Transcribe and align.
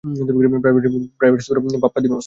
Private 1.19 1.39
Spiro 1.43 1.59
Pappadimos. 1.83 2.19